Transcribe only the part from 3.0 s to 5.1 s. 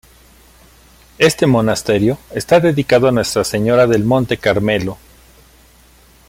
a Nuestra Señora del Monte Carmelo.